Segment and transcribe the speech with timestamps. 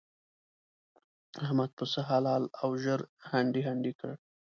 [1.43, 4.11] احمد پسه حلال او ژر هنډي هنډي کړ.